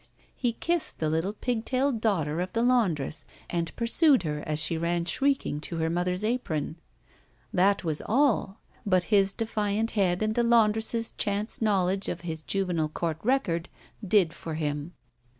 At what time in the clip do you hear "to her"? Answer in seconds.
5.61-5.91